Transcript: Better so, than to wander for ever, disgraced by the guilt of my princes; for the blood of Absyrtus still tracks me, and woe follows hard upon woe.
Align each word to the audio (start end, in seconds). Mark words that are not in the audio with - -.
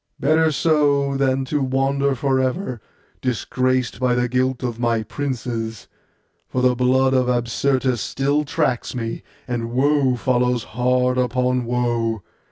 Better 0.19 0.51
so, 0.51 1.15
than 1.15 1.45
to 1.45 1.61
wander 1.61 2.15
for 2.15 2.39
ever, 2.39 2.81
disgraced 3.21 3.99
by 3.99 4.15
the 4.15 4.27
guilt 4.27 4.63
of 4.63 4.79
my 4.79 5.03
princes; 5.03 5.87
for 6.47 6.63
the 6.63 6.73
blood 6.75 7.13
of 7.13 7.27
Absyrtus 7.29 8.01
still 8.01 8.43
tracks 8.43 8.95
me, 8.95 9.21
and 9.47 9.69
woe 9.73 10.15
follows 10.15 10.63
hard 10.73 11.19
upon 11.19 11.65
woe. 11.65 12.23